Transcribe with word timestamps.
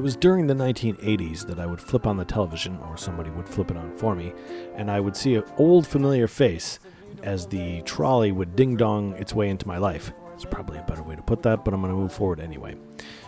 was 0.00 0.16
during 0.16 0.46
the 0.46 0.54
1980s 0.54 1.46
that 1.46 1.58
I 1.58 1.66
would 1.66 1.80
flip 1.80 2.06
on 2.06 2.16
the 2.16 2.24
television, 2.24 2.78
or 2.88 2.96
somebody 2.96 3.30
would 3.30 3.48
flip 3.48 3.70
it 3.70 3.76
on 3.76 3.94
for 3.96 4.14
me, 4.14 4.32
and 4.74 4.90
I 4.90 5.00
would 5.00 5.16
see 5.16 5.34
an 5.34 5.44
old 5.58 5.86
familiar 5.86 6.26
face 6.26 6.78
as 7.22 7.46
the 7.46 7.82
trolley 7.82 8.32
would 8.32 8.56
ding 8.56 8.76
dong 8.76 9.12
its 9.14 9.34
way 9.34 9.50
into 9.50 9.68
my 9.68 9.78
life. 9.78 10.12
It's 10.34 10.44
probably 10.44 10.78
a 10.78 10.82
better 10.82 11.02
way 11.02 11.14
to 11.14 11.22
put 11.22 11.42
that, 11.42 11.64
but 11.64 11.74
I'm 11.74 11.80
going 11.82 11.92
to 11.92 11.98
move 11.98 12.12
forward 12.12 12.40
anyway. 12.40 12.76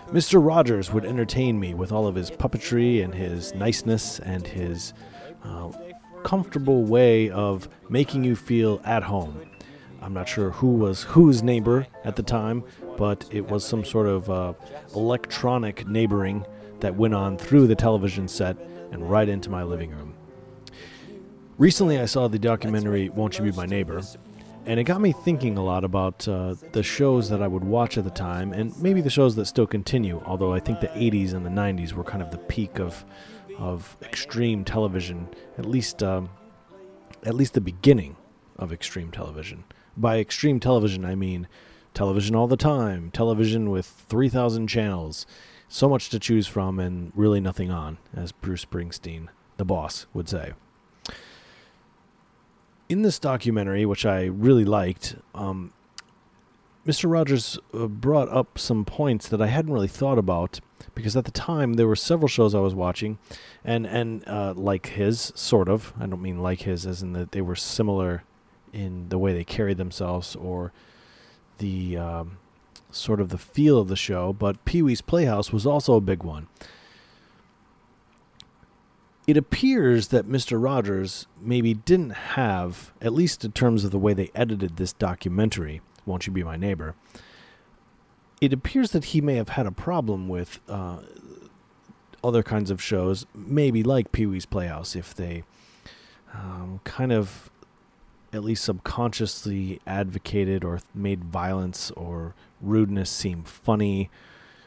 Mr. 0.09 0.45
Rogers 0.45 0.93
would 0.93 1.05
entertain 1.05 1.61
me 1.61 1.75
with 1.75 1.93
all 1.93 2.07
of 2.07 2.15
his 2.15 2.31
puppetry 2.31 3.05
and 3.05 3.15
his 3.15 3.55
niceness 3.55 4.19
and 4.21 4.47
his 4.47 4.95
uh, 5.45 5.71
comfortable 6.25 6.85
way 6.85 7.31
of 7.31 7.69
making 7.89 8.25
you 8.25 8.35
feel 8.35 8.81
at 8.85 9.03
home. 9.03 9.49
I'm 10.01 10.13
not 10.13 10.29
sure 10.29 10.51
who 10.51 10.75
was 10.75 11.03
whose 11.05 11.43
neighbor 11.43 11.87
at 12.05 12.17
the 12.17 12.23
time, 12.23 12.65
but 12.97 13.27
it 13.31 13.49
was 13.49 13.65
some 13.65 13.85
sort 13.85 14.07
of 14.07 14.29
uh, 14.29 14.53
electronic 14.95 15.87
neighboring 15.87 16.45
that 16.81 16.97
went 16.97 17.15
on 17.15 17.39
through 17.39 17.67
the 17.67 17.75
television 17.75 18.29
set 18.29 18.57
and 18.93 19.11
right 19.11 19.29
into 19.29 19.51
my 19.51 19.63
living 19.63 19.91
room. 19.91 20.15
Recently, 21.59 21.99
I 21.99 22.07
saw 22.07 22.29
the 22.29 22.39
documentary 22.39 23.09
Won't 23.09 23.39
You 23.39 23.45
Be 23.45 23.53
My 23.53 23.67
Neighbor, 23.67 24.03
and 24.67 24.81
it 24.81 24.85
got 24.85 25.01
me 25.01 25.13
thinking 25.13 25.57
a 25.57 25.65
lot 25.65 25.85
about 25.85 26.27
uh, 26.27 26.57
the 26.73 26.83
shows 26.83 27.29
that 27.29 27.43
I 27.43 27.47
would 27.47 27.65
watch 27.65 27.97
at 27.97 28.05
the 28.05 28.11
time, 28.11 28.53
and 28.53 28.77
maybe 28.81 29.01
the 29.01 29.11
shows 29.11 29.37
that 29.37 29.47
still 29.47 29.67
continue. 29.67 30.23
Although 30.27 30.53
I 30.53 30.61
think 30.61 30.81
the 30.81 30.89
'80s 30.89 31.33
and 31.33 31.45
the 31.45 31.51
'90s 31.51 31.93
were 31.93 32.05
kind 32.05 32.23
of 32.23 32.31
the 32.31 32.39
peak 32.39 32.81
of 32.81 33.05
of 33.59 33.97
extreme 34.03 34.65
television, 34.65 35.29
at 35.59 35.67
least 35.67 36.03
um, 36.03 36.31
at 37.25 37.35
least 37.35 37.55
the 37.55 37.61
beginning 37.61 38.17
of 38.57 38.73
extreme 38.73 39.11
television. 39.11 39.65
By 39.97 40.19
extreme 40.19 40.61
television, 40.61 41.05
I 41.05 41.15
mean 41.15 41.49
television 41.93 42.35
all 42.35 42.49
the 42.49 42.57
time, 42.57 43.11
television 43.11 43.71
with 43.71 43.87
3,000 44.09 44.67
channels, 44.67 45.27
so 45.69 45.89
much 45.89 46.09
to 46.11 46.19
choose 46.19 46.47
from, 46.47 46.79
and 46.79 47.13
really 47.15 47.41
nothing 47.41 47.71
on, 47.71 47.99
as 48.15 48.33
Bruce 48.33 48.65
Springsteen, 48.65 49.29
the 49.57 49.65
boss, 49.65 50.07
would 50.13 50.29
say 50.29 50.53
in 52.89 53.03
this 53.03 53.19
documentary, 53.19 53.87
which 53.87 54.05
I 54.05 54.25
really 54.25 54.65
liked, 54.65 55.17
um, 55.35 55.73
Mr. 56.87 57.11
Rogers 57.11 57.59
uh, 57.73 57.87
brought 57.87 58.29
up 58.29 58.59
some 58.59 58.85
points 58.85 59.27
that 59.29 59.41
I 59.41 59.47
hadn't 59.47 59.73
really 59.73 59.89
thought 59.89 60.19
about 60.19 60.61
because 60.95 61.17
at 61.17 61.25
the 61.25 61.31
time 61.31 61.75
there 61.75 61.89
were 61.89 61.97
several 61.97 62.29
shows 62.29 62.55
I 62.55 62.61
was 62.61 62.75
watching, 62.75 63.19
and 63.65 63.87
and 63.87 64.23
uh, 64.29 64.53
like 64.55 64.87
his, 64.89 65.33
sort 65.35 65.69
of. 65.69 65.95
I 65.99 66.07
don't 66.07 66.21
mean 66.21 66.41
like 66.41 66.63
his, 66.63 66.87
as 66.87 67.03
in 67.03 67.15
that 67.15 67.33
they 67.33 67.41
were 67.41 67.57
similar 67.57 68.23
in 68.73 69.09
the 69.09 69.19
way 69.19 69.33
they 69.33 69.45
carried 69.45 69.79
themselves 69.79 70.37
or 70.37 70.73
the 71.59 71.97
um, 71.97 72.37
sort 72.95 73.21
of 73.21 73.29
the 73.29 73.39
feel 73.39 73.79
of 73.79 73.89
the 73.89 73.97
show. 73.97 74.33
But 74.33 74.65
Pee 74.65 74.83
Wee's 74.83 75.01
Playhouse 75.01 75.53
was 75.53 75.67
also 75.67 75.95
a 75.95 76.01
big 76.01 76.23
one 76.23 76.49
it 79.27 79.37
appears 79.37 80.09
that 80.09 80.29
Mr. 80.29 80.63
Rogers 80.63 81.27
maybe 81.41 81.75
didn't 81.75 82.11
have, 82.11 82.93
at 83.01 83.13
least 83.13 83.45
in 83.45 83.53
terms 83.53 83.85
of 83.85 83.91
the 83.91 83.99
way 83.99 84.13
they 84.13 84.31
edited 84.35 84.77
this 84.77 84.93
documentary, 84.93 85.81
Won't 86.05 86.27
You 86.27 86.33
Be 86.33 86.45
My 86.45 86.57
Neighbor, 86.57 86.95
it 88.41 88.53
appears 88.53 88.91
that 88.91 89.07
he 89.07 89.21
may 89.21 89.37
have 89.37 89.51
had 89.51 89.67
a 89.67 89.73
problem 89.73 90.29
with 90.29 90.61
uh, 90.69 90.99
other 92.23 92.43
kinds 92.43 92.71
of 92.71 92.83
shows, 92.83 93.25
maybe 93.35 93.83
like 93.83 94.13
Pee 94.13 94.27
Wee's 94.27 94.47
Playhouse, 94.47 94.95
if 94.95 95.15
they 95.15 95.45
um, 96.35 96.81
kind 96.85 97.13
of 97.13 97.51
at 98.35 98.43
least 98.43 98.65
subconsciously 98.65 99.81
advocated 99.87 100.65
or 100.65 100.81
made 100.93 101.25
violence 101.25 101.93
or 101.93 102.35
rudeness 102.61 103.09
seem 103.09 103.45
funny 103.45 104.11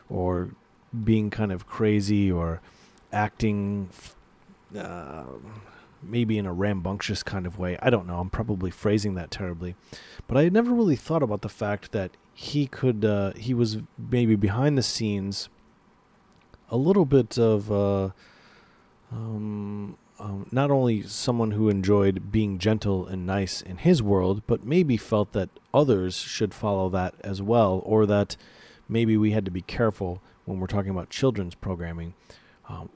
or 0.09 0.51
being 1.03 1.29
kind 1.29 1.51
of 1.51 1.67
crazy 1.67 2.31
or 2.31 2.61
acting 3.11 3.89
uh, 4.77 5.25
maybe 6.01 6.37
in 6.37 6.45
a 6.45 6.53
rambunctious 6.53 7.23
kind 7.23 7.45
of 7.45 7.59
way. 7.59 7.77
I 7.81 7.89
don't 7.89 8.07
know. 8.07 8.19
I'm 8.19 8.29
probably 8.29 8.71
phrasing 8.71 9.15
that 9.15 9.31
terribly, 9.31 9.75
but 10.27 10.37
I 10.37 10.43
had 10.43 10.53
never 10.53 10.71
really 10.71 10.95
thought 10.95 11.21
about 11.21 11.41
the 11.41 11.49
fact 11.49 11.91
that 11.91 12.11
he 12.33 12.67
could. 12.67 13.03
Uh, 13.03 13.33
he 13.33 13.53
was 13.53 13.79
maybe 13.97 14.35
behind 14.35 14.77
the 14.77 14.83
scenes. 14.83 15.49
A 16.69 16.77
little 16.77 17.05
bit 17.05 17.37
of 17.37 17.71
uh, 17.71 18.09
um, 19.11 19.97
um, 20.19 20.47
not 20.51 20.71
only 20.71 21.03
someone 21.03 21.51
who 21.51 21.69
enjoyed 21.69 22.31
being 22.31 22.57
gentle 22.57 23.05
and 23.05 23.25
nice 23.25 23.61
in 23.61 23.77
his 23.77 24.01
world, 24.01 24.41
but 24.47 24.65
maybe 24.65 24.97
felt 24.97 25.33
that 25.33 25.49
others 25.73 26.15
should 26.15 26.53
follow 26.53 26.89
that 26.89 27.15
as 27.21 27.41
well, 27.41 27.81
or 27.85 28.05
that 28.05 28.35
maybe 28.89 29.17
we 29.17 29.31
had 29.31 29.45
to 29.45 29.51
be 29.51 29.61
careful 29.61 30.21
when 30.45 30.59
we're 30.59 30.67
talking 30.67 30.91
about 30.91 31.09
children's 31.09 31.55
programming. 31.55 32.13
Um, 32.69 32.89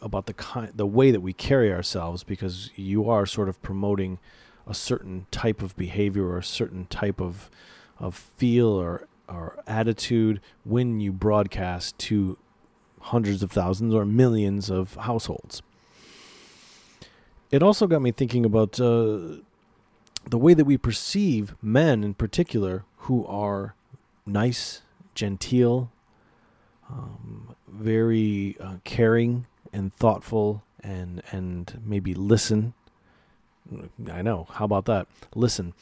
about 0.00 0.26
the 0.26 0.34
kind, 0.34 0.70
the 0.74 0.86
way 0.86 1.10
that 1.10 1.20
we 1.20 1.32
carry 1.32 1.72
ourselves, 1.72 2.22
because 2.22 2.70
you 2.76 3.08
are 3.10 3.26
sort 3.26 3.48
of 3.48 3.60
promoting 3.62 4.18
a 4.66 4.74
certain 4.74 5.26
type 5.30 5.62
of 5.62 5.76
behavior 5.76 6.26
or 6.26 6.38
a 6.38 6.44
certain 6.44 6.86
type 6.86 7.20
of 7.20 7.50
of 7.98 8.14
feel 8.14 8.68
or 8.68 9.08
or 9.28 9.58
attitude 9.66 10.40
when 10.64 11.00
you 11.00 11.12
broadcast 11.12 11.98
to 11.98 12.38
hundreds 13.00 13.42
of 13.42 13.50
thousands 13.50 13.94
or 13.94 14.04
millions 14.04 14.70
of 14.70 14.94
households. 14.94 15.62
It 17.50 17.62
also 17.62 17.86
got 17.86 18.02
me 18.02 18.12
thinking 18.12 18.44
about 18.44 18.78
uh, 18.78 19.38
the 20.28 20.38
way 20.38 20.54
that 20.54 20.64
we 20.64 20.76
perceive 20.76 21.54
men, 21.62 22.04
in 22.04 22.14
particular, 22.14 22.84
who 22.98 23.26
are 23.26 23.74
nice, 24.26 24.82
genteel, 25.14 25.90
um, 26.90 27.54
very 27.66 28.56
uh, 28.60 28.76
caring, 28.84 29.46
and 29.72 29.94
thoughtful 29.96 30.62
and 30.80 31.22
and 31.30 31.80
maybe 31.84 32.14
listen. 32.14 32.74
I 34.10 34.22
know. 34.22 34.46
How 34.52 34.64
about 34.64 34.86
that? 34.86 35.06
Listen. 35.34 35.74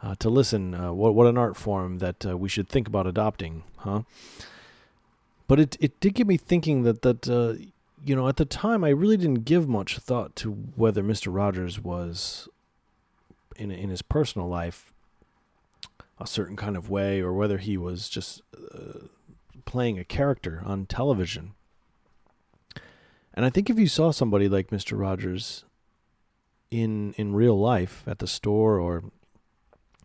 Uh, 0.00 0.14
to 0.16 0.30
listen. 0.30 0.74
Uh, 0.74 0.92
what 0.92 1.14
what 1.14 1.26
an 1.26 1.38
art 1.38 1.56
form 1.56 1.98
that 1.98 2.26
uh, 2.26 2.36
we 2.36 2.48
should 2.48 2.68
think 2.68 2.86
about 2.88 3.06
adopting, 3.06 3.64
huh? 3.78 4.02
But 5.48 5.60
it 5.60 5.76
it 5.80 6.00
did 6.00 6.14
get 6.14 6.26
me 6.26 6.36
thinking 6.36 6.82
that 6.82 7.02
that 7.02 7.28
uh, 7.28 7.54
you 8.04 8.16
know 8.16 8.28
at 8.28 8.36
the 8.36 8.44
time 8.44 8.84
I 8.84 8.90
really 8.90 9.16
didn't 9.16 9.44
give 9.44 9.68
much 9.68 9.98
thought 9.98 10.34
to 10.36 10.50
whether 10.50 11.02
Mister 11.02 11.30
Rogers 11.30 11.80
was 11.80 12.48
in 13.56 13.70
in 13.70 13.90
his 13.90 14.02
personal 14.02 14.48
life 14.48 14.92
a 16.18 16.26
certain 16.26 16.56
kind 16.56 16.76
of 16.76 16.88
way 16.88 17.20
or 17.20 17.32
whether 17.32 17.58
he 17.58 17.76
was 17.76 18.08
just 18.08 18.42
uh, 18.54 19.06
playing 19.64 19.98
a 19.98 20.04
character 20.04 20.62
on 20.64 20.86
television. 20.86 21.54
And 23.34 23.44
I 23.44 23.50
think 23.50 23.70
if 23.70 23.78
you 23.78 23.88
saw 23.88 24.10
somebody 24.10 24.48
like 24.48 24.70
Mr. 24.70 24.98
Rogers 24.98 25.64
in 26.70 27.14
in 27.14 27.34
real 27.34 27.58
life 27.58 28.04
at 28.06 28.18
the 28.18 28.26
store 28.26 28.78
or 28.78 29.04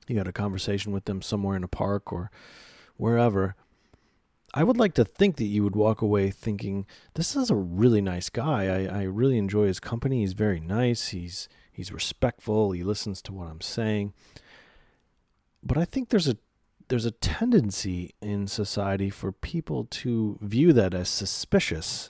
you 0.08 0.18
had 0.18 0.28
a 0.28 0.34
conversation 0.34 0.92
with 0.92 1.06
them 1.06 1.22
somewhere 1.22 1.56
in 1.56 1.64
a 1.64 1.68
park 1.68 2.14
or 2.14 2.32
wherever, 2.96 3.56
I 4.58 4.64
would 4.64 4.78
like 4.78 4.96
to 4.96 5.06
think 5.06 5.38
that 5.38 5.46
you 5.46 5.64
would 5.64 5.76
walk 5.76 6.02
away 6.02 6.32
thinking, 6.32 6.88
this 7.14 7.36
is 7.36 7.52
a 7.52 7.56
really 7.56 8.02
nice 8.02 8.30
guy. 8.30 8.66
I, 8.66 9.02
I 9.02 9.04
really 9.04 9.38
enjoy 9.38 9.68
his 9.68 9.80
company. 9.80 10.22
He's 10.22 10.34
very 10.34 10.60
nice. 10.60 11.10
He's 11.10 11.48
he's 11.72 11.92
respectful. 11.92 12.72
He 12.72 12.84
listens 12.84 13.22
to 13.24 13.34
what 13.34 13.50
I'm 13.50 13.62
saying. 13.62 14.14
But 15.62 15.78
I 15.78 15.86
think 15.86 16.10
there's 16.10 16.28
a 16.28 16.38
there's 16.88 17.06
a 17.06 17.12
tendency 17.12 18.16
in 18.20 18.48
society 18.48 19.12
for 19.12 19.32
people 19.32 19.86
to 20.02 20.40
view 20.42 20.74
that 20.74 20.96
as 20.96 21.10
suspicious 21.10 22.10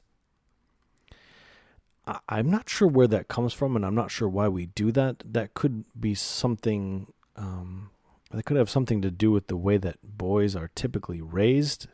I'm 2.30 2.50
not 2.50 2.70
sure 2.70 2.88
where 2.88 3.08
that 3.08 3.28
comes 3.28 3.54
from, 3.54 3.76
and 3.76 3.86
I'm 3.86 3.96
not 3.96 4.12
sure 4.12 4.30
why 4.30 4.48
we 4.48 4.68
do 4.68 4.92
that. 4.94 5.22
That 5.26 5.54
could 5.54 5.84
be 6.00 6.16
something. 6.16 7.08
Um, 7.36 7.90
that 8.32 8.44
could 8.44 8.58
have 8.58 8.70
something 8.70 9.02
to 9.02 9.12
do 9.12 9.32
with 9.32 9.48
the 9.48 9.58
way 9.58 9.78
that 9.78 9.98
boys 10.02 10.56
are 10.56 10.70
typically 10.74 11.22
raised. 11.22 11.88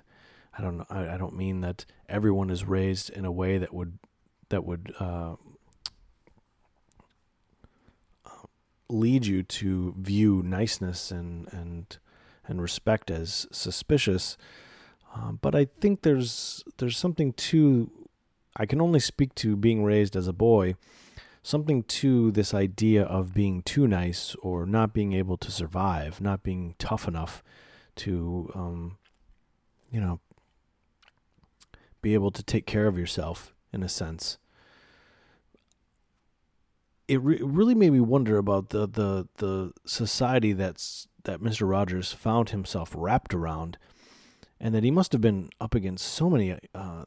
I 0.57 0.61
don't 0.61 0.77
know. 0.77 0.85
I, 0.89 1.09
I 1.09 1.17
don't 1.17 1.35
mean 1.35 1.61
that 1.61 1.85
everyone 2.07 2.49
is 2.49 2.65
raised 2.65 3.09
in 3.09 3.25
a 3.25 3.31
way 3.31 3.57
that 3.57 3.73
would 3.73 3.97
that 4.49 4.63
would 4.63 4.93
uh, 4.99 5.35
lead 8.89 9.25
you 9.25 9.41
to 9.43 9.95
view 9.97 10.43
niceness 10.43 11.11
and 11.11 11.51
and 11.51 11.97
and 12.47 12.61
respect 12.61 13.09
as 13.09 13.47
suspicious. 13.51 14.37
Uh, 15.15 15.31
but 15.31 15.55
I 15.55 15.65
think 15.65 16.01
there's 16.01 16.63
there's 16.77 16.97
something 16.97 17.33
to 17.33 17.89
I 18.55 18.65
can 18.65 18.81
only 18.81 18.99
speak 18.99 19.33
to 19.35 19.55
being 19.55 19.83
raised 19.83 20.15
as 20.15 20.27
a 20.27 20.33
boy, 20.33 20.75
something 21.41 21.83
to 21.83 22.31
this 22.31 22.53
idea 22.53 23.03
of 23.03 23.33
being 23.33 23.63
too 23.63 23.87
nice 23.87 24.35
or 24.41 24.65
not 24.65 24.93
being 24.93 25.13
able 25.13 25.37
to 25.37 25.51
survive, 25.51 26.21
not 26.21 26.43
being 26.43 26.75
tough 26.77 27.07
enough 27.07 27.43
to, 27.95 28.51
um, 28.53 28.97
you 29.91 29.99
know, 29.99 30.19
be 32.03 32.13
able 32.13 32.29
to 32.29 32.43
take 32.43 32.67
care 32.67 32.85
of 32.85 32.99
yourself 32.99 33.55
in 33.71 33.81
a 33.81 33.89
sense. 33.89 34.37
It 37.07 37.19
re- 37.21 37.41
really 37.41 37.73
made 37.73 37.91
me 37.93 37.99
wonder 37.99 38.37
about 38.37 38.69
the, 38.69 38.87
the 38.87 39.27
the 39.37 39.73
society 39.85 40.53
that's 40.53 41.07
that 41.23 41.41
Mr. 41.41 41.67
Rogers 41.67 42.13
found 42.13 42.51
himself 42.51 42.93
wrapped 42.95 43.33
around, 43.33 43.79
and 44.59 44.75
that 44.75 44.83
he 44.83 44.91
must 44.91 45.11
have 45.13 45.21
been 45.21 45.49
up 45.59 45.73
against 45.73 46.05
so 46.05 46.29
many 46.29 46.57
uh, 46.75 47.05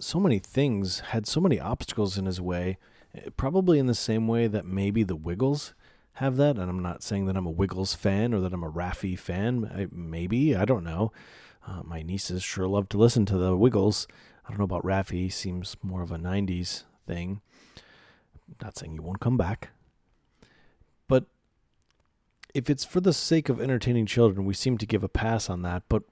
so 0.00 0.18
many 0.18 0.38
things, 0.38 1.00
had 1.00 1.26
so 1.26 1.40
many 1.40 1.60
obstacles 1.60 2.16
in 2.16 2.26
his 2.26 2.40
way, 2.40 2.78
eh, 3.14 3.28
probably 3.36 3.78
in 3.78 3.86
the 3.86 3.94
same 3.94 4.26
way 4.26 4.46
that 4.46 4.64
maybe 4.64 5.02
the 5.02 5.16
Wiggles 5.16 5.74
have 6.14 6.36
that. 6.36 6.56
And 6.56 6.68
I'm 6.70 6.82
not 6.82 7.02
saying 7.02 7.26
that 7.26 7.36
I'm 7.36 7.46
a 7.46 7.50
Wiggles 7.50 7.94
fan 7.94 8.32
or 8.32 8.40
that 8.40 8.52
I'm 8.52 8.64
a 8.64 8.70
Raffi 8.70 9.18
fan. 9.18 9.70
I, 9.74 9.86
maybe, 9.92 10.54
I 10.54 10.64
don't 10.64 10.84
know. 10.84 11.12
Uh, 11.66 11.82
my 11.84 12.02
nieces 12.02 12.42
sure 12.42 12.66
love 12.66 12.88
to 12.90 12.98
listen 12.98 13.26
to 13.26 13.36
the 13.36 13.56
Wiggles. 13.56 14.06
I 14.48 14.52
don't 14.52 14.58
know 14.58 14.64
about 14.64 14.84
Raffi. 14.84 15.30
Seems 15.30 15.76
more 15.82 16.02
of 16.02 16.10
a 16.10 16.16
90s 16.16 16.84
thing. 17.06 17.42
Not 18.62 18.78
saying 18.78 18.94
you 18.94 19.02
won't 19.02 19.20
come 19.20 19.36
back. 19.36 19.70
But 21.06 21.26
if 22.54 22.70
it's 22.70 22.84
for 22.84 23.00
the 23.00 23.12
sake 23.12 23.50
of 23.50 23.60
entertaining 23.60 24.06
children, 24.06 24.46
we 24.46 24.54
seem 24.54 24.78
to 24.78 24.86
give 24.86 25.04
a 25.04 25.08
pass 25.08 25.50
on 25.50 25.62
that. 25.62 25.82
But 25.88 26.04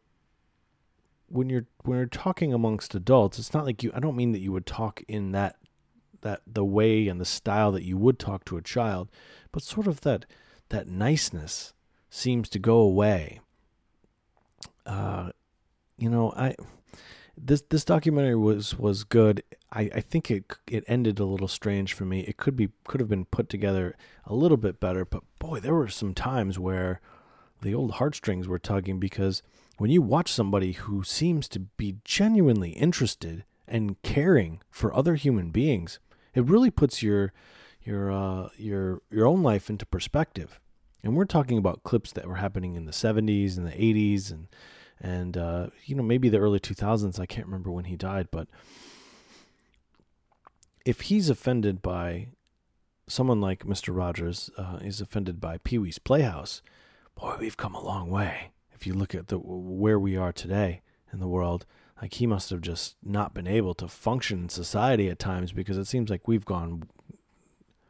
when 1.28 1.48
you're 1.48 1.66
when 1.82 1.96
you're 1.98 2.06
talking 2.06 2.52
amongst 2.52 2.94
adults, 2.94 3.38
it's 3.38 3.54
not 3.54 3.64
like 3.64 3.82
you. 3.82 3.90
I 3.94 4.00
don't 4.00 4.16
mean 4.16 4.32
that 4.32 4.40
you 4.40 4.52
would 4.52 4.66
talk 4.66 5.02
in 5.08 5.32
that 5.32 5.56
that 6.20 6.42
the 6.46 6.64
way 6.64 7.08
and 7.08 7.20
the 7.20 7.24
style 7.24 7.72
that 7.72 7.84
you 7.84 7.96
would 7.96 8.18
talk 8.18 8.44
to 8.44 8.58
a 8.58 8.62
child, 8.62 9.08
but 9.50 9.62
sort 9.62 9.86
of 9.86 10.02
that 10.02 10.26
that 10.68 10.88
niceness 10.88 11.72
seems 12.10 12.48
to 12.50 12.58
go 12.58 12.78
away. 12.78 13.40
Uh, 14.84 15.30
you 15.96 16.10
know, 16.10 16.32
I 16.36 16.54
this 17.36 17.62
this 17.68 17.84
documentary 17.84 18.36
was 18.36 18.78
was 18.78 19.04
good. 19.04 19.42
I, 19.72 19.90
I 19.94 20.00
think 20.00 20.30
it 20.30 20.44
it 20.66 20.84
ended 20.86 21.18
a 21.18 21.24
little 21.24 21.48
strange 21.48 21.92
for 21.92 22.04
me. 22.04 22.20
It 22.20 22.36
could 22.36 22.56
be 22.56 22.70
could 22.84 23.00
have 23.00 23.08
been 23.08 23.26
put 23.26 23.48
together 23.48 23.96
a 24.24 24.34
little 24.34 24.56
bit 24.56 24.80
better, 24.80 25.04
but 25.04 25.22
boy, 25.38 25.60
there 25.60 25.74
were 25.74 25.88
some 25.88 26.14
times 26.14 26.58
where 26.58 27.00
the 27.62 27.74
old 27.74 27.92
heartstrings 27.92 28.48
were 28.48 28.58
tugging 28.58 28.98
because 28.98 29.42
when 29.78 29.90
you 29.90 30.00
watch 30.00 30.32
somebody 30.32 30.72
who 30.72 31.02
seems 31.04 31.48
to 31.48 31.60
be 31.60 31.96
genuinely 32.04 32.70
interested 32.70 33.44
and 33.68 34.00
caring 34.02 34.60
for 34.70 34.94
other 34.94 35.16
human 35.16 35.50
beings, 35.50 35.98
it 36.34 36.44
really 36.44 36.70
puts 36.70 37.02
your 37.02 37.32
your 37.82 38.10
uh, 38.10 38.48
your 38.56 39.02
your 39.10 39.26
own 39.26 39.42
life 39.42 39.68
into 39.68 39.86
perspective. 39.86 40.60
And 41.02 41.14
we're 41.14 41.24
talking 41.24 41.58
about 41.58 41.84
clips 41.84 42.12
that 42.12 42.26
were 42.26 42.36
happening 42.36 42.74
in 42.74 42.84
the 42.84 42.92
70s 42.92 43.56
and 43.56 43.66
the 43.66 43.70
80s 43.70 44.32
and 44.32 44.48
and 45.00 45.36
uh, 45.36 45.68
you 45.84 45.94
know 45.94 46.02
maybe 46.02 46.28
the 46.28 46.38
early 46.38 46.60
2000s. 46.60 47.20
I 47.20 47.26
can't 47.26 47.46
remember 47.46 47.70
when 47.70 47.84
he 47.84 47.96
died, 47.96 48.28
but 48.30 48.48
if 50.84 51.02
he's 51.02 51.28
offended 51.28 51.82
by 51.82 52.28
someone 53.08 53.40
like 53.40 53.64
Mr. 53.64 53.94
Rogers 53.96 54.50
uh, 54.56 54.78
is 54.80 55.00
offended 55.00 55.40
by 55.40 55.58
Pee 55.58 55.78
Wee's 55.78 55.98
Playhouse, 55.98 56.62
boy, 57.14 57.36
we've 57.38 57.56
come 57.56 57.74
a 57.74 57.84
long 57.84 58.10
way. 58.10 58.52
If 58.74 58.86
you 58.86 58.94
look 58.94 59.14
at 59.14 59.28
the 59.28 59.38
where 59.38 59.98
we 59.98 60.16
are 60.16 60.32
today 60.32 60.82
in 61.12 61.18
the 61.18 61.28
world, 61.28 61.66
like 62.00 62.14
he 62.14 62.26
must 62.26 62.50
have 62.50 62.60
just 62.60 62.96
not 63.02 63.32
been 63.32 63.46
able 63.46 63.74
to 63.74 63.88
function 63.88 64.44
in 64.44 64.48
society 64.48 65.08
at 65.08 65.18
times 65.18 65.52
because 65.52 65.78
it 65.78 65.86
seems 65.86 66.10
like 66.10 66.28
we've 66.28 66.44
gone 66.44 66.84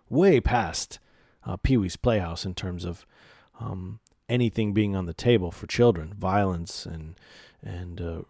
way 0.08 0.40
past 0.40 0.98
uh, 1.44 1.56
Pee 1.56 1.76
Wee's 1.76 1.96
Playhouse 1.96 2.44
in 2.44 2.54
terms 2.54 2.84
of 2.84 3.06
um, 3.58 4.00
anything 4.28 4.72
being 4.72 4.96
on 4.96 5.06
the 5.06 5.14
table 5.14 5.50
for 5.50 5.66
children, 5.66 6.14
violence 6.14 6.86
and 6.86 7.18
and 7.62 8.00
uh, 8.00 8.22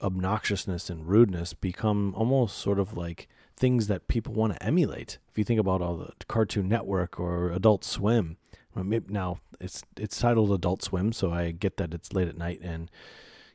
obnoxiousness 0.00 0.90
and 0.90 1.08
rudeness 1.08 1.54
become 1.54 2.14
almost 2.16 2.58
sort 2.58 2.78
of 2.78 2.96
like 2.96 3.28
things 3.56 3.86
that 3.86 4.08
people 4.08 4.34
want 4.34 4.52
to 4.52 4.62
emulate. 4.62 5.18
If 5.30 5.38
you 5.38 5.44
think 5.44 5.60
about 5.60 5.80
all 5.80 5.96
the 5.96 6.12
Cartoon 6.26 6.68
Network 6.68 7.20
or 7.20 7.50
Adult 7.50 7.84
Swim, 7.84 8.36
now 8.74 9.38
it's 9.60 9.82
it's 9.96 10.18
titled 10.18 10.52
Adult 10.52 10.82
Swim, 10.82 11.12
so 11.12 11.30
I 11.30 11.50
get 11.52 11.76
that 11.76 11.94
it's 11.94 12.12
late 12.12 12.28
at 12.28 12.36
night 12.36 12.60
and 12.62 12.90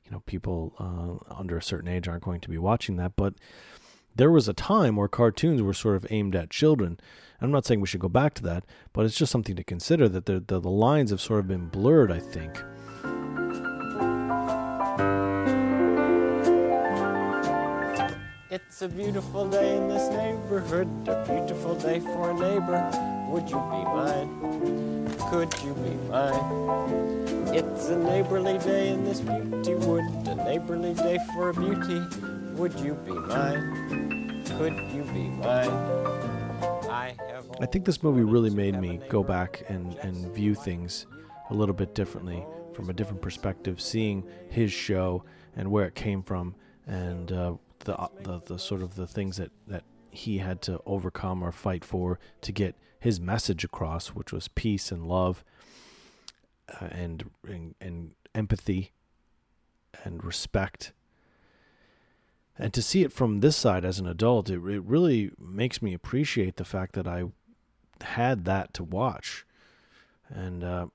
you 0.06 0.12
know 0.12 0.22
people 0.22 0.74
uh, 0.80 1.34
under 1.34 1.58
a 1.58 1.64
certain 1.64 1.90
age 1.90 2.08
aren't 2.08 2.24
going 2.24 2.42
to 2.42 2.50
be 2.50 2.58
watching 2.58 2.96
that, 2.98 3.14
but 3.16 3.34
there 4.18 4.32
was 4.32 4.48
a 4.48 4.54
time 4.54 4.96
where 4.96 5.08
cartoons 5.08 5.62
were 5.62 5.74
sort 5.74 5.96
of 5.96 6.06
aimed 6.10 6.36
at 6.36 6.50
children 6.50 7.00
I'm 7.40 7.52
not 7.52 7.66
saying 7.66 7.82
we 7.82 7.88
should 7.88 8.00
go 8.00 8.10
back 8.10 8.34
to 8.36 8.44
that, 8.44 8.64
but 8.94 9.06
it's 9.06 9.16
just 9.16 9.32
something 9.32 9.56
to 9.56 9.64
consider 9.64 10.10
that 10.10 10.26
the, 10.26 10.40
the, 10.40 10.60
the 10.60 10.72
lines 10.72 11.12
have 11.12 11.22
sort 11.22 11.42
of 11.42 11.48
been 11.48 11.68
blurred, 11.68 12.12
I 12.12 12.20
think. 12.20 12.58
It's 18.50 18.82
a 18.82 18.88
beautiful 18.88 19.48
day 19.48 19.78
in 19.78 19.88
this 19.88 20.10
neighborhood, 20.10 20.88
a 21.08 21.24
beautiful 21.26 21.76
day 21.76 22.00
for 22.00 22.32
a 22.32 22.34
neighbor. 22.34 22.90
Would 23.30 23.50
you 23.50 23.58
be 23.58 23.84
mine? 23.84 25.16
Could 25.30 25.54
you 25.64 25.74
be 25.76 25.94
mine? 26.10 27.54
It's 27.54 27.90
a 27.90 27.98
neighborly 27.98 28.58
day 28.58 28.90
in 28.90 29.04
this 29.04 29.22
beauty 29.22 29.76
wood, 29.76 30.06
a 30.26 30.36
neighborly 30.36 30.96
day 30.96 31.20
for 31.36 31.50
a 31.50 31.54
beauty. 31.54 32.02
Would 32.56 32.80
you 32.80 32.96
be 33.06 33.12
mine? 33.12 34.07
Could 34.58 34.76
you 34.92 35.04
be 35.14 35.30
mine? 35.30 35.70
I 37.60 37.66
think 37.66 37.86
this 37.86 38.02
movie 38.02 38.24
really 38.24 38.50
made 38.50 38.80
me 38.80 39.00
go 39.10 39.24
back 39.24 39.64
and, 39.68 39.96
and 39.96 40.34
view 40.34 40.56
things 40.56 41.06
a 41.50 41.54
little 41.54 41.76
bit 41.76 41.94
differently 41.96 42.46
from 42.74 42.90
a 42.90 42.94
different 42.94 43.22
perspective, 43.22 43.80
seeing 43.82 44.24
his 44.50 44.72
show 44.72 45.24
and 45.56 45.70
where 45.72 45.86
it 45.86 45.96
came 45.96 46.24
from 46.24 46.56
and 46.88 47.32
uh, 47.32 47.54
the, 47.80 48.10
the 48.22 48.42
the 48.46 48.60
sort 48.60 48.82
of 48.82 48.96
the 48.96 49.08
things 49.08 49.38
that, 49.38 49.52
that 49.68 49.84
he 50.12 50.40
had 50.40 50.62
to 50.64 50.82
overcome 50.86 51.44
or 51.44 51.52
fight 51.52 51.86
for 51.86 52.20
to 52.42 52.52
get 52.52 52.76
his 53.00 53.20
message 53.20 53.64
across, 53.64 54.10
which 54.10 54.32
was 54.32 54.48
peace 54.48 54.92
and 54.92 55.08
love 55.08 55.44
uh, 56.82 56.88
and, 56.92 57.30
and 57.48 57.76
and 57.80 58.12
empathy 58.34 58.92
and 60.04 60.24
respect 60.24 60.94
and 62.60 62.74
to 62.74 62.82
see 62.82 63.04
it 63.04 63.14
from 63.14 63.40
this 63.40 63.56
side 63.56 63.86
as 63.86 64.00
an 64.00 64.08
adult, 64.08 64.50
it, 64.50 64.56
it 64.56 64.84
really 64.84 65.32
makes 65.40 65.82
me 65.82 65.94
appreciate 65.94 66.56
the 66.56 66.66
fact 66.66 66.94
that 66.94 67.08
I 67.08 67.26
had 68.02 68.46
that 68.46 68.74
to 68.76 68.84
watch. 68.84 69.46
And, 70.30 70.64
uh, 70.64 70.88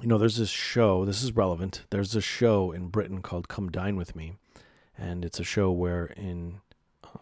you 0.00 0.08
know, 0.08 0.18
there's 0.18 0.36
this 0.36 0.50
show, 0.50 1.04
this 1.04 1.22
is 1.22 1.32
relevant. 1.32 1.84
There's 1.90 2.14
a 2.16 2.20
show 2.20 2.72
in 2.72 2.88
Britain 2.88 3.20
called 3.20 3.48
Come 3.48 3.70
Dine 3.70 3.96
With 3.96 4.16
Me. 4.16 4.34
And 4.96 5.24
it's 5.24 5.38
a 5.38 5.44
show 5.44 5.70
where 5.70 6.06
in 6.06 6.60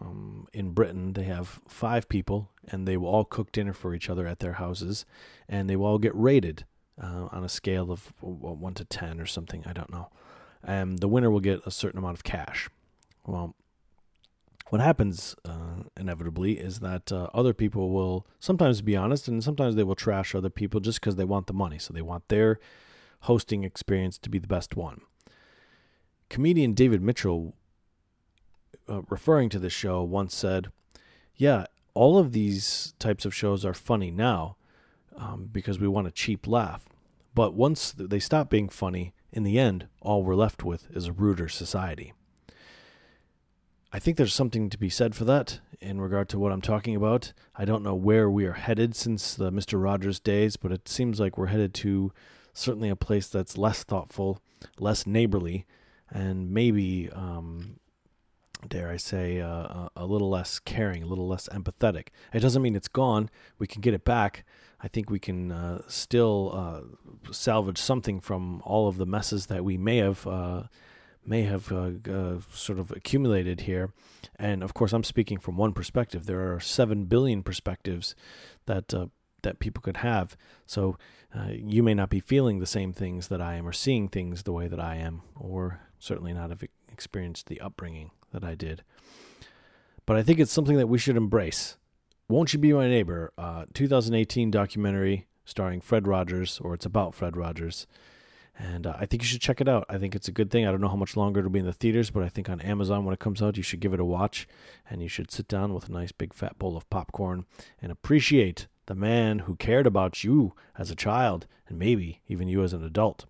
um, 0.01 0.47
in 0.51 0.71
Britain 0.71 1.13
they 1.13 1.23
have 1.23 1.61
five 1.67 2.09
people 2.09 2.49
and 2.67 2.87
they 2.87 2.97
will 2.97 3.07
all 3.07 3.23
cook 3.23 3.51
dinner 3.51 3.73
for 3.73 3.93
each 3.93 4.09
other 4.09 4.27
at 4.27 4.39
their 4.39 4.53
houses 4.53 5.05
and 5.47 5.69
they 5.69 5.75
will 5.75 5.85
all 5.85 5.97
get 5.97 6.15
rated 6.15 6.65
uh, 7.01 7.27
on 7.31 7.43
a 7.43 7.49
scale 7.49 7.91
of 7.91 8.11
1 8.21 8.73
to 8.73 8.85
10 8.85 9.19
or 9.19 9.25
something. 9.25 9.63
I 9.65 9.73
don't 9.73 9.91
know. 9.91 10.09
And 10.63 10.99
the 10.99 11.07
winner 11.07 11.29
will 11.29 11.39
get 11.39 11.61
a 11.65 11.71
certain 11.71 11.99
amount 11.99 12.17
of 12.17 12.23
cash. 12.23 12.69
Well, 13.27 13.55
what 14.69 14.81
happens 14.81 15.35
uh, 15.45 15.83
inevitably 15.95 16.53
is 16.53 16.79
that 16.79 17.11
uh, 17.11 17.29
other 17.33 17.53
people 17.53 17.91
will 17.91 18.25
sometimes 18.39 18.81
be 18.81 18.95
honest 18.95 19.27
and 19.27 19.43
sometimes 19.43 19.75
they 19.75 19.83
will 19.83 19.95
trash 19.95 20.33
other 20.33 20.49
people 20.49 20.79
just 20.79 20.99
because 20.99 21.15
they 21.15 21.23
want 21.23 21.47
the 21.47 21.53
money. 21.53 21.77
So 21.77 21.93
they 21.93 22.01
want 22.01 22.27
their 22.29 22.59
hosting 23.21 23.63
experience 23.63 24.17
to 24.19 24.29
be 24.29 24.39
the 24.39 24.47
best 24.47 24.75
one. 24.75 25.01
Comedian 26.29 26.73
David 26.73 27.01
Mitchell, 27.01 27.53
uh, 28.89 29.01
referring 29.09 29.49
to 29.49 29.59
the 29.59 29.69
show, 29.69 30.03
once 30.03 30.35
said, 30.35 30.67
Yeah, 31.35 31.65
all 31.93 32.17
of 32.17 32.31
these 32.31 32.93
types 32.99 33.25
of 33.25 33.35
shows 33.35 33.65
are 33.65 33.73
funny 33.73 34.11
now 34.11 34.57
um, 35.15 35.49
because 35.51 35.79
we 35.79 35.87
want 35.87 36.07
a 36.07 36.11
cheap 36.11 36.47
laugh. 36.47 36.85
But 37.33 37.53
once 37.53 37.91
they 37.91 38.19
stop 38.19 38.49
being 38.49 38.69
funny, 38.69 39.13
in 39.31 39.43
the 39.43 39.59
end, 39.59 39.87
all 40.01 40.23
we're 40.23 40.35
left 40.35 40.63
with 40.63 40.89
is 40.91 41.07
a 41.07 41.13
ruder 41.13 41.47
society. 41.47 42.13
I 43.91 43.99
think 43.99 44.17
there's 44.17 44.33
something 44.33 44.69
to 44.69 44.77
be 44.77 44.89
said 44.89 45.15
for 45.15 45.23
that 45.25 45.59
in 45.79 46.01
regard 46.01 46.27
to 46.29 46.39
what 46.39 46.51
I'm 46.51 46.61
talking 46.61 46.95
about. 46.95 47.31
I 47.55 47.63
don't 47.63 47.83
know 47.83 47.95
where 47.95 48.29
we 48.29 48.45
are 48.45 48.53
headed 48.53 48.95
since 48.95 49.33
the 49.33 49.49
Mr. 49.49 49.81
Rogers 49.81 50.19
days, 50.19 50.57
but 50.57 50.73
it 50.73 50.89
seems 50.89 51.19
like 51.21 51.37
we're 51.37 51.47
headed 51.47 51.73
to 51.75 52.11
certainly 52.53 52.89
a 52.89 52.97
place 52.97 53.29
that's 53.29 53.57
less 53.57 53.83
thoughtful, 53.83 54.41
less 54.77 55.07
neighborly, 55.07 55.65
and 56.09 56.51
maybe, 56.51 57.09
um, 57.11 57.79
dare 58.67 58.89
I 58.89 58.97
say, 58.97 59.39
uh, 59.39 59.87
a 59.95 60.05
little 60.05 60.29
less 60.29 60.59
caring, 60.59 61.03
a 61.03 61.07
little 61.07 61.27
less 61.27 61.47
empathetic. 61.49 62.07
It 62.33 62.41
doesn't 62.41 62.61
mean 62.61 62.75
it's 62.75 62.89
gone. 62.89 63.29
We 63.57 63.67
can 63.67 63.79
get 63.79 63.93
it 63.93 64.03
back. 64.03 64.43
I 64.81 64.89
think 64.89 65.09
we 65.09 65.19
can 65.19 65.51
uh, 65.51 65.81
still 65.87 66.51
uh, 66.53 67.31
salvage 67.31 67.77
something 67.77 68.19
from 68.19 68.61
all 68.65 68.89
of 68.89 68.97
the 68.97 69.05
messes 69.05 69.45
that 69.45 69.63
we 69.63 69.77
may 69.77 69.97
have 69.97 70.27
uh, 70.27 70.63
may 71.27 71.43
have 71.43 71.71
uh, 71.71 71.91
uh, 72.09 72.39
sort 72.51 72.79
of 72.79 72.91
accumulated 72.91 73.61
here. 73.61 73.91
And 74.37 74.63
of 74.63 74.73
course, 74.73 74.93
I'm 74.93 75.03
speaking 75.03 75.39
from 75.39 75.57
one 75.57 75.73
perspective. 75.73 76.25
There 76.25 76.53
are 76.53 76.59
seven 76.59 77.05
billion 77.05 77.43
perspectives 77.43 78.15
that 78.65 78.93
uh, 78.93 79.07
that 79.43 79.59
people 79.59 79.81
could 79.81 79.97
have. 79.97 80.35
So 80.65 80.97
uh, 81.35 81.49
you 81.51 81.83
may 81.83 81.93
not 81.93 82.09
be 82.09 82.19
feeling 82.19 82.59
the 82.59 82.65
same 82.65 82.93
things 82.93 83.27
that 83.27 83.41
I 83.41 83.55
am, 83.55 83.67
or 83.67 83.73
seeing 83.73 84.07
things 84.07 84.43
the 84.43 84.53
way 84.53 84.67
that 84.67 84.79
I 84.79 84.95
am, 84.95 85.21
or 85.35 85.81
certainly 85.99 86.33
not 86.33 86.49
have 86.49 86.63
experienced 86.91 87.47
the 87.47 87.61
upbringing 87.61 88.11
that 88.31 88.43
I 88.43 88.55
did. 88.55 88.83
But 90.05 90.17
I 90.17 90.23
think 90.23 90.39
it's 90.39 90.51
something 90.51 90.77
that 90.77 90.87
we 90.87 90.97
should 90.97 91.17
embrace. 91.17 91.77
Won't 92.29 92.53
you 92.53 92.59
be 92.59 92.73
my 92.73 92.87
neighbor? 92.87 93.31
Uh, 93.37 93.65
2018 93.73 94.51
documentary 94.51 95.27
starring 95.45 95.79
Fred 95.79 96.07
Rogers, 96.07 96.59
or 96.61 96.73
it's 96.73 96.85
about 96.85 97.15
Fred 97.15 97.37
Rogers 97.37 97.87
And 98.59 98.87
uh, 98.87 98.95
I 98.97 99.05
think 99.05 99.21
you 99.21 99.27
should 99.27 99.41
check 99.41 99.61
it 99.61 99.67
out. 99.67 99.85
I 99.87 99.97
think 99.97 100.15
it's 100.15 100.27
a 100.27 100.31
good 100.31 100.49
thing. 100.49 100.65
I 100.65 100.71
don't 100.71 100.81
know 100.81 100.87
how 100.87 100.95
much 100.95 101.15
longer 101.15 101.39
it'll 101.39 101.51
be 101.51 101.59
in 101.59 101.65
the 101.65 101.73
theaters, 101.73 102.09
but 102.09 102.23
I 102.23 102.29
think 102.29 102.49
on 102.49 102.59
Amazon 102.61 103.05
when 103.05 103.13
it 103.13 103.19
comes 103.19 103.41
out, 103.41 103.57
you 103.57 103.63
should 103.63 103.79
give 103.79 103.93
it 103.93 103.99
a 103.99 104.05
watch. 104.05 104.47
And 104.89 105.01
you 105.01 105.07
should 105.07 105.31
sit 105.31 105.47
down 105.47 105.73
with 105.73 105.89
a 105.89 105.91
nice 105.91 106.11
big 106.11 106.33
fat 106.33 106.57
bowl 106.57 106.75
of 106.75 106.89
popcorn 106.89 107.45
and 107.81 107.91
appreciate 107.91 108.67
the 108.87 108.95
man 108.95 109.39
who 109.39 109.55
cared 109.55 109.85
about 109.85 110.23
you 110.23 110.53
as 110.77 110.89
a 110.89 110.95
child 110.95 111.45
and 111.67 111.77
maybe 111.77 112.21
even 112.27 112.47
you 112.47 112.63
as 112.63 112.73
an 112.73 112.83
adult. 112.83 113.25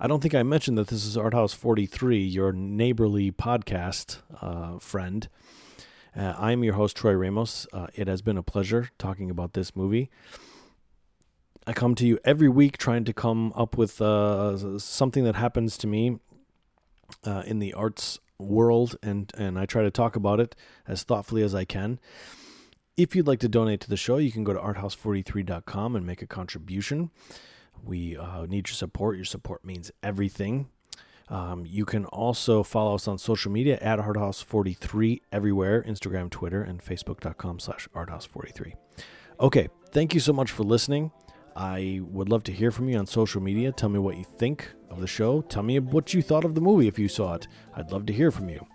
I 0.00 0.08
don't 0.08 0.20
think 0.20 0.34
I 0.34 0.42
mentioned 0.42 0.76
that 0.78 0.88
this 0.88 1.04
is 1.04 1.16
Art 1.16 1.34
House 1.34 1.52
43, 1.52 2.18
your 2.18 2.52
neighborly 2.52 3.30
podcast 3.30 4.18
uh, 4.40 4.78
friend. 4.80 5.28
Uh, 6.16 6.34
I'm 6.36 6.64
your 6.64 6.74
host, 6.74 6.96
Troy 6.96 7.12
Ramos. 7.12 7.68
Uh, 7.72 7.86
it 7.94 8.08
has 8.08 8.20
been 8.20 8.36
a 8.36 8.42
pleasure 8.42 8.90
talking 8.98 9.30
about 9.30 9.52
this 9.52 9.76
movie. 9.76 10.10
I 11.66 11.72
come 11.72 11.94
to 11.96 12.06
you 12.06 12.18
every 12.24 12.48
week 12.48 12.76
trying 12.76 13.04
to 13.04 13.12
come 13.12 13.52
up 13.54 13.76
with 13.76 14.00
uh, 14.00 14.78
something 14.78 15.24
that 15.24 15.36
happens 15.36 15.76
to 15.78 15.86
me 15.86 16.18
uh, 17.24 17.42
in 17.46 17.60
the 17.60 17.72
arts 17.72 18.18
world, 18.38 18.96
and, 19.02 19.32
and 19.36 19.58
I 19.58 19.66
try 19.66 19.82
to 19.82 19.90
talk 19.90 20.16
about 20.16 20.40
it 20.40 20.56
as 20.88 21.04
thoughtfully 21.04 21.42
as 21.42 21.54
I 21.54 21.64
can. 21.64 22.00
If 22.96 23.14
you'd 23.14 23.26
like 23.26 23.38
to 23.40 23.48
donate 23.48 23.80
to 23.82 23.88
the 23.88 23.96
show, 23.96 24.16
you 24.16 24.32
can 24.32 24.44
go 24.44 24.52
to 24.52 24.58
arthouse43.com 24.58 25.96
and 25.96 26.06
make 26.06 26.20
a 26.20 26.26
contribution. 26.26 27.10
We 27.82 28.16
uh, 28.16 28.46
need 28.46 28.68
your 28.68 28.74
support. 28.74 29.16
Your 29.16 29.24
support 29.24 29.64
means 29.64 29.90
everything. 30.02 30.68
Um, 31.28 31.64
you 31.64 31.84
can 31.86 32.04
also 32.06 32.62
follow 32.62 32.94
us 32.96 33.08
on 33.08 33.16
social 33.16 33.50
media 33.50 33.78
at 33.80 33.98
arthouse43 33.98 35.22
everywhere 35.30 35.82
Instagram, 35.82 36.28
Twitter, 36.28 36.62
and 36.62 36.84
Facebook.com 36.84 37.60
slash 37.60 37.88
arthouse43. 37.94 38.74
Okay, 39.40 39.68
thank 39.90 40.12
you 40.12 40.20
so 40.20 40.32
much 40.32 40.50
for 40.50 40.64
listening. 40.64 41.10
I 41.56 42.00
would 42.02 42.28
love 42.28 42.44
to 42.44 42.52
hear 42.52 42.70
from 42.70 42.88
you 42.88 42.98
on 42.98 43.06
social 43.06 43.42
media. 43.42 43.72
Tell 43.72 43.88
me 43.88 43.98
what 43.98 44.16
you 44.16 44.24
think 44.24 44.70
of 44.90 45.00
the 45.00 45.06
show. 45.06 45.42
Tell 45.42 45.62
me 45.62 45.78
what 45.78 46.14
you 46.14 46.22
thought 46.22 46.44
of 46.44 46.54
the 46.54 46.60
movie 46.60 46.88
if 46.88 46.98
you 46.98 47.08
saw 47.08 47.34
it. 47.34 47.48
I'd 47.74 47.92
love 47.92 48.06
to 48.06 48.12
hear 48.12 48.30
from 48.30 48.48
you. 48.48 48.66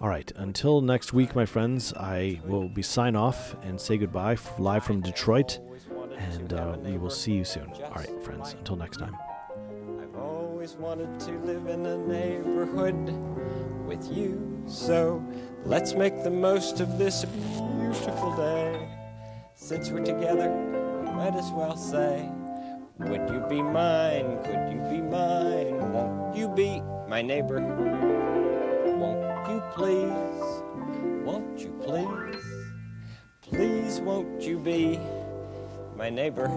All 0.00 0.08
right, 0.08 0.30
until 0.36 0.80
next 0.80 1.12
week, 1.12 1.36
my 1.36 1.46
friends, 1.46 1.92
I 1.94 2.40
will 2.44 2.68
be 2.68 2.82
sign 2.82 3.14
off 3.14 3.54
and 3.62 3.80
say 3.80 3.96
goodbye 3.96 4.36
live 4.58 4.84
from 4.84 5.00
Detroit, 5.00 5.60
and 6.18 6.52
uh, 6.52 6.76
we 6.82 6.98
will 6.98 7.10
see 7.10 7.32
you 7.32 7.44
soon. 7.44 7.72
All 7.84 7.94
right, 7.94 8.22
friends, 8.22 8.54
until 8.54 8.76
next 8.76 8.98
time. 8.98 9.16
I've 10.02 10.16
always 10.16 10.74
wanted 10.74 11.20
to 11.20 11.30
live 11.44 11.68
in 11.68 11.86
a 11.86 11.96
neighborhood 11.96 13.14
with 13.86 14.10
you, 14.12 14.62
so 14.66 15.24
let's 15.64 15.94
make 15.94 16.24
the 16.24 16.30
most 16.30 16.80
of 16.80 16.98
this 16.98 17.24
beautiful 17.24 18.36
day. 18.36 18.88
Since 19.54 19.90
we're 19.90 20.04
together, 20.04 20.83
might 21.14 21.36
as 21.36 21.50
well 21.52 21.76
say, 21.76 22.28
Would 22.98 23.28
you 23.30 23.44
be 23.48 23.62
mine? 23.62 24.38
Could 24.44 24.72
you 24.72 24.80
be 24.90 25.00
mine? 25.00 25.92
Won't 25.92 26.36
you 26.36 26.48
be 26.48 26.82
my 27.08 27.22
neighbor? 27.22 27.60
Won't 28.98 29.48
you 29.48 29.62
please? 29.74 30.62
Won't 31.24 31.58
you 31.60 31.70
please? 31.82 32.44
Please, 33.42 34.00
won't 34.00 34.42
you 34.42 34.58
be 34.58 34.98
my 35.96 36.10
neighbor? 36.10 36.48